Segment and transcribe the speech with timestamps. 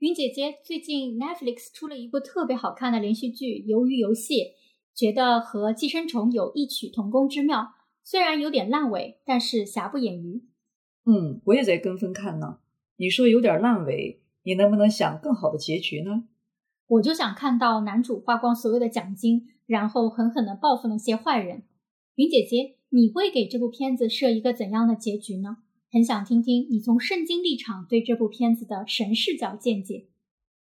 [0.00, 4.34] 云姐姐，最近 Netflix 出了一部特别好看的连续剧《鱿鱼游戏》，
[4.94, 7.74] 觉得和《寄生虫》有异曲同工之妙。
[8.02, 10.42] 虽然有点烂尾，但是瑕不掩瑜。
[11.04, 12.60] 嗯，我也在跟风看呢。
[12.96, 16.24] 你说有点烂尾，你能不能想更好的结局呢？
[16.86, 21.64] 我就想看到男主花光所有的奖金，然后狠狠地报复那些坏人。
[22.14, 25.58] 云姐姐，你会给这部片子设一个怎样的结局呢？
[25.92, 30.06] 很想听听你从圣经立场对这部片子的神视角见解。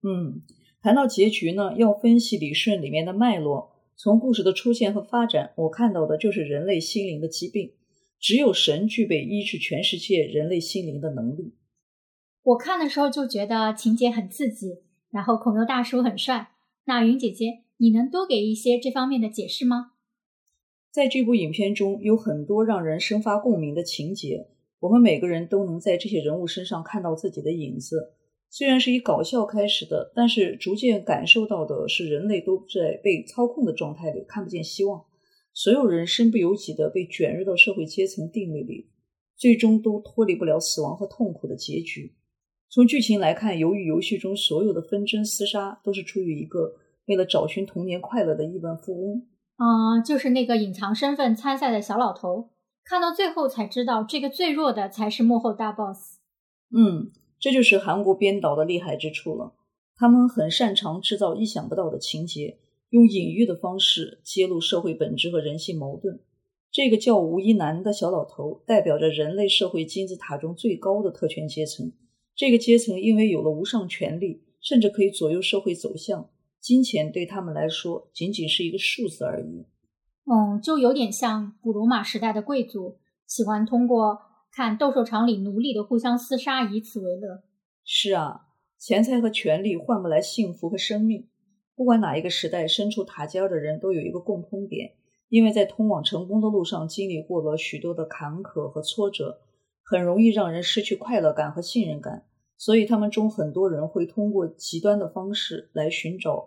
[0.02, 0.42] 嗯，
[0.80, 3.70] 谈到结局呢，要分析理顺里面的脉络。
[3.94, 7.72] 从故事的出现和发展，我看到的就是人类心灵的疾病。
[8.18, 11.54] 只有神具备医治全世界人类心灵的能力。
[12.42, 14.78] 我看的时候就觉得情节很刺激，
[15.10, 16.52] 然后孔刘大叔很帅。
[16.84, 19.92] 那云姐姐，你能多给一些这方面的解释吗？
[20.90, 24.48] 在这部影片中有很多让人生发共鸣的情节。
[24.82, 28.14] 我们每个人都能在这些人物身上看到自己的影子。
[28.50, 35.04] 虽然是以搞笑开始的，但是逐渐感受到的是人类都在被操控的状态里，看不见希望。
[35.54, 38.88] 所有人身不由己地被卷入到社会阶层定位里，
[39.36, 42.16] 最终都脱离不了死亡和痛苦的结局。
[42.68, 46.74] 从剧情来看，由于游戏中所有的纷争厮杀都是出于一个
[47.06, 49.28] 为了找寻童年快乐的亿万富翁。
[49.56, 52.48] 啊，就是那个隐藏身份参赛的小老头。
[52.84, 56.18] 看到最后才知道，这个最弱的才是幕后大 boss。
[56.70, 59.54] 嗯，这就是韩国编导的厉害之处了。
[59.96, 62.58] 他们很擅长制造意想不到的情节，
[62.90, 66.20] 用隐喻的方式揭露社会本质和人性矛盾。
[66.70, 71.92] 这个叫吴一男的小老头，代表着人类社会金字塔中最高的特权阶层。
[72.34, 76.30] 这个阶层因为有了无上权力，甚至可以左右社会走向。
[76.60, 79.66] 金钱对他们来说，仅仅是一个数字而已。
[80.24, 84.20] 嗯，就有点像古罗马时代的贵族，喜欢通过
[84.52, 87.42] 看斗兽场里奴隶的互相厮杀，以此为乐。
[87.84, 88.42] 是啊，
[88.78, 91.28] 钱财和权力换不来幸福和生命。
[91.74, 94.92] 不管哪一个时代，身处塔尖的人都有一个共通点，
[95.28, 99.40] 因为在通往成功的路上经历过了许多的坎坷和挫折，
[99.82, 102.26] 很容易让人失去快乐感和信任感。
[102.56, 106.46] 所以他们中很多人会通过极端的方式来寻找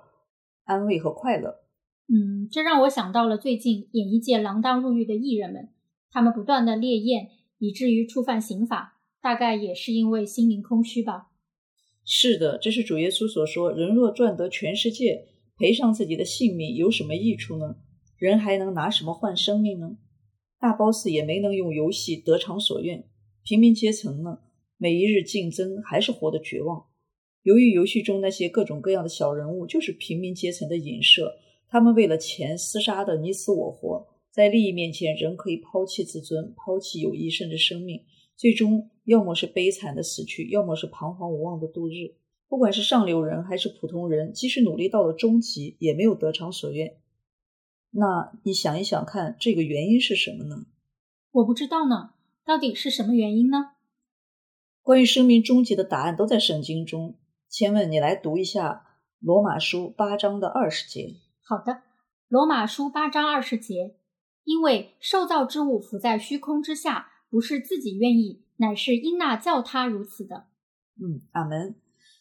[0.64, 1.65] 安慰和快乐。
[2.08, 5.70] 嗯，这让我想到了最近演艺界锒铛入狱的艺人们，
[6.12, 11.32] 他们不断的烈焰，以至于触犯刑法，大概也是因为心灵空虚吧。
[12.04, 17.78] 是的，这是主耶稣所说：“人若赚得全世界，赔上自己的性命，有什么益处呢？
[18.18, 19.98] 人还能拿什么换生命呢？”
[20.62, 23.04] 大 boss 也没能用游戏得偿所愿，
[23.44, 24.42] 平民阶层呢，
[24.78, 26.86] 每一日竞争还是活得绝望。
[27.42, 31.40] 由于游戏中那些各种各样的小人物就是平民阶层的影射。
[31.68, 38.04] 他们为了钱厮杀的你死我活，在利益面前，人可以抛弃自尊、抛弃友谊，甚至生命，
[38.36, 42.16] 最终要么是悲惨的死去，要么是彷徨无望的度日。
[42.48, 46.98] 不管是上流人还是普通人，即使努力到了终极，也没有得偿所愿。
[47.92, 50.66] 那你想一想看，这个原因是什么呢？
[51.32, 52.12] 我不知道呢，
[52.46, 53.72] 到底是什么原因呢？
[54.82, 57.16] 关于生命终极的答案都在圣经中。
[57.50, 58.86] 千问，你来读一下
[59.20, 61.16] 罗马书八章的二十节。
[61.48, 61.84] 好的，
[62.28, 63.94] 罗马书八章二十节，
[64.46, 70.48] 因为受造之物浮在虚空之下，不是自己愿意，乃是因那叫他如此的。
[71.00, 71.76] 嗯，阿门。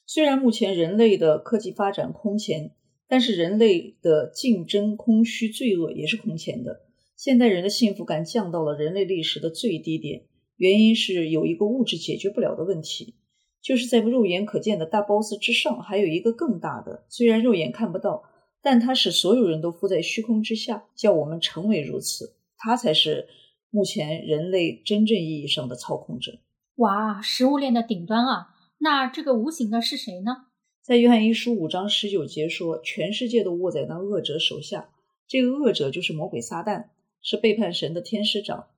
[0.05, 2.73] 虽然目前人类的科技发展空前，
[3.09, 6.83] 但是人类的竞争、空虚、罪恶也是空前的。
[7.17, 13.15] 现代人的幸福感降到了人类历史的最低点，原因是有一个物质解决不了的问题，
[13.63, 18.25] 就是在肉眼可见的大 boss 之上，还有一个更大的，虽然肉眼看不到。
[18.65, 22.35] 但它使所有人都浮在虚空之下，叫我们成为如此。
[22.57, 23.29] 他才是
[23.69, 26.39] 目前人类真正意义上的操控者。
[26.77, 28.55] 哇，食物链的顶端啊！
[28.79, 30.47] 那这个无形的是谁呢？
[30.81, 34.89] 在约翰一书五章十九节说，全世界都握在那恶者手下。
[35.29, 36.87] 这个恶者就是魔鬼撒旦，
[37.21, 38.69] 是背叛神的天使长。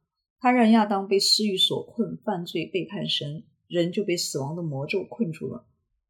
[0.40, 5.64] 他让亚当被私欲所困，犯罪背叛神，人就被死亡的魔咒困住了。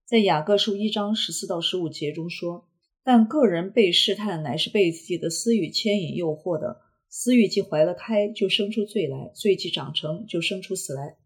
[0.06, 2.66] 在雅各书一章十四到十五节中说。
[3.06, 6.80] 但个人被试探，乃是被自己的私欲牵引诱惑的。
[7.08, 11.16] 私欲既怀了胎，就生出罪来；罪既长成，就生出死来。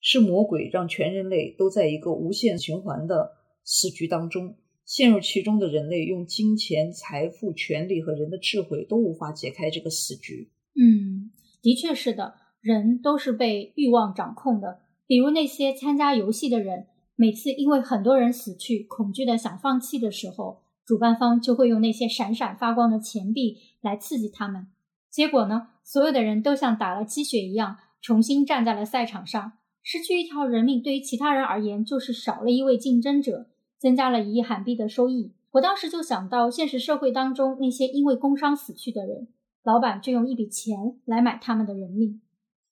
[0.00, 3.32] 是魔鬼让全人类都在一个无限循环的
[3.64, 4.54] 死局当中，
[4.86, 10.52] 陷入其中的人类用金钱、财富、权力和人的智慧都无法解开这个死局。
[10.76, 14.82] 嗯，的确是的，人都是被欲望掌控的。
[15.08, 20.62] 比如那些参加游戏的人，每次因为很多人死去，恐惧的想放弃的时候。
[20.84, 24.66] 主办方就会用那些闪闪发光的钱币来刺激他们，
[25.10, 29.52] 结果呢，所有的人都像打了鸡血一样，重新站在了赛场上。
[29.82, 33.48] 失去一条人命，对于其他人而言就是少了一位竞争者。
[33.78, 35.32] 增加了一亿韩币的收益。
[35.50, 39.26] 我当时就想到，现实社会当中那些因为工伤死去的人，
[39.64, 42.20] 老板就用一笔钱来买他们的人命。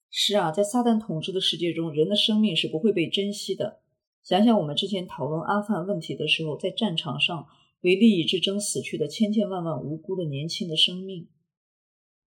[0.08, 3.80] 是啊，在撒旦统治的世界中，人的生命是不会被珍惜的。
[4.22, 7.44] 想想我们之前讨论阿富汗问题的时候，在战场上
[7.82, 11.28] 为利益之争死去的千千万万无辜的年轻的生命。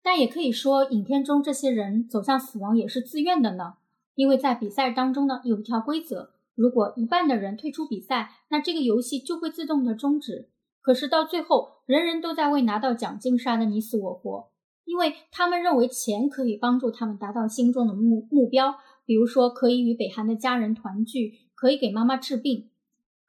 [0.02, 3.75] 但也可以说，影片中这些人走向死亡也是自愿的呢，
[4.14, 6.32] 因为在比赛当中呢，有一条规则。
[6.54, 10.48] 如果一半的人退出比赛，那这个游戏就会自动的终止。
[10.81, 14.50] 可是到最后，人人都在为拿到奖金杀得你死我活，
[14.86, 22.69] 因为他们认为钱可以帮助他们达到心中的目目标，比如说可以与北韩的家人团聚，可以给妈妈治病。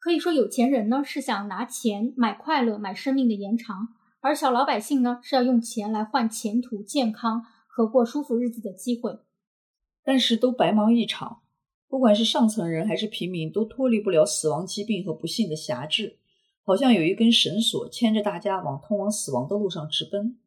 [0.01, 3.89] 可以说，有钱人呢是想拿钱买快乐、买生命的延长，
[4.19, 9.19] 而小老百姓呢是要用钱来换前途、健康和过舒服日子的机会。
[10.03, 11.41] 但是都白忙一场。
[11.87, 16.17] 不管是上层人还是平民，都脱离不了死亡、疾病和不幸的辖制，
[16.63, 20.39] 好像有一根绳索牵着大家往通往死亡的路上直奔。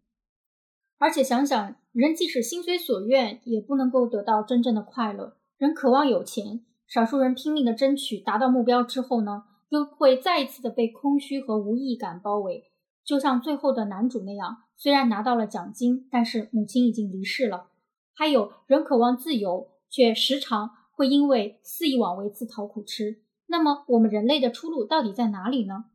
[0.99, 5.37] 而且想想，人即使心随所愿，也不能够得到真正的快乐。
[5.59, 12.71] 人渴望有钱，少数人拼命的争取，达到目标之后呢，又会再一次的被空虚和无意义感包围。
[13.05, 17.69] 就像最后的男主那样，虽然拿到了奖金，但是母亲已经离世了。
[18.15, 20.71] 还有人渴望自由，却时常。
[20.97, 23.21] 会因为肆意妄为自讨苦吃。
[23.49, 25.87] 那么，我们人类的出路到底在哪里呢？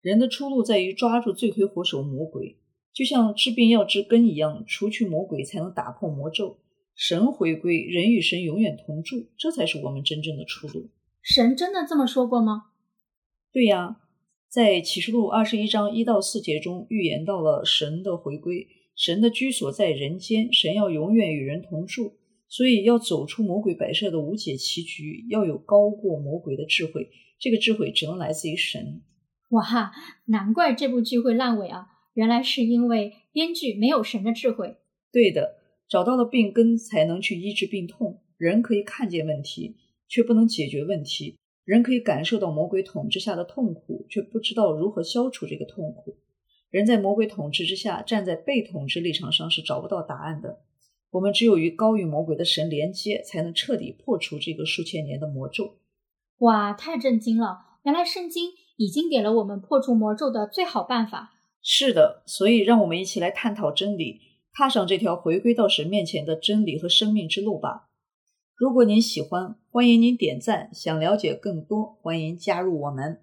[0.00, 2.58] 人的出路在于抓住罪魁祸首魔鬼，
[2.92, 6.58] 就像治病要治根一样，除去魔鬼才能打破魔咒，
[6.94, 10.90] 神回归，人与神永远同住，这才是我们真正的出路。
[11.22, 12.64] 神真的这么说过吗？
[13.52, 13.96] 对呀，
[14.48, 22.18] 在启示录二十一章一到四节中预言到了神的回归，神的居所在人间，神要永远与人同住。
[22.48, 27.08] 所以，要走出魔鬼摆设的无解棋局，要有高过魔鬼的智慧。
[27.38, 29.00] 这个智慧只能来自于神。
[29.48, 29.90] 哇，
[30.26, 31.86] 难怪这部剧会烂尾啊！
[32.12, 34.76] 原来是因为编剧没有神的智慧。
[35.10, 35.61] 对的，
[35.92, 38.22] 找到了病根，才能去医治病痛。
[38.38, 39.76] 人可以看见问题，
[40.08, 41.36] 却不能解决问题；
[41.66, 46.16] 人可以感受到魔鬼统治下的痛苦，却不知道如何消除这个痛苦。
[46.70, 50.62] 人在魔鬼统治之下，站在被统治立场上，是找不到答案的。
[51.10, 55.76] 我们只有与高于魔鬼的神连接，才能彻底破除这个数千年的魔咒。
[56.38, 57.58] 哇，太震惊了！
[57.84, 61.34] 原来圣经已经给了我们破除魔咒的最好办法。
[61.60, 64.20] 是的，所以让我们一起来探讨真理，
[64.52, 67.88] 踏上这条回归到神面前的真理和生命之路吧。
[68.54, 73.20] 如果您喜欢，欢迎您点赞；想了解更多，欢迎加入我们。